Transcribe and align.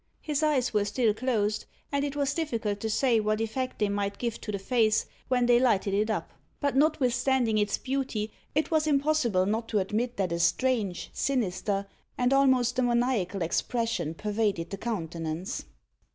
His 0.19 0.41
eyes 0.41 0.73
were 0.73 0.83
still 0.83 1.13
closed, 1.13 1.65
and 1.91 2.03
it 2.03 2.15
was 2.15 2.33
difficult 2.33 2.79
to 2.79 2.89
say 2.89 3.19
what 3.19 3.39
effect 3.39 3.77
they 3.77 3.87
might 3.87 4.17
give 4.17 4.41
to 4.41 4.51
the 4.51 4.57
face 4.57 5.05
when 5.27 5.45
they 5.45 5.59
lighted 5.59 5.93
it 5.93 6.09
up; 6.09 6.31
but 6.59 6.75
notwithstanding 6.75 7.59
its 7.59 7.77
beauty, 7.77 8.31
it 8.55 8.71
was 8.71 8.87
impossible 8.87 9.45
not 9.45 9.67
to 9.69 9.77
admit 9.77 10.17
that 10.17 10.31
a 10.31 10.39
strange, 10.39 11.11
sinister, 11.13 11.85
and 12.17 12.33
almost 12.33 12.77
demoniacal 12.77 13.43
expression 13.43 14.15
pervaded 14.15 14.71
the 14.71 14.77
countenance. 14.77 15.65